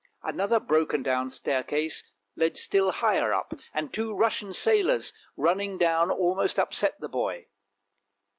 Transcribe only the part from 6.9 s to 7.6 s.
the boy.